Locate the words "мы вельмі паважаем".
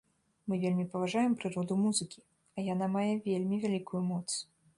0.51-1.35